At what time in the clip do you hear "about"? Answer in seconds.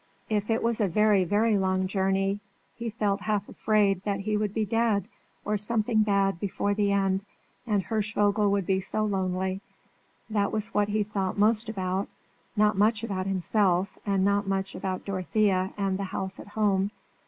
11.69-12.09, 13.03-13.27, 14.73-15.05